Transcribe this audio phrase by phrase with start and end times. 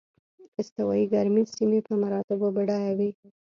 [0.59, 3.09] استوایي ګرمې سیمې په مراتبو بډایه وې.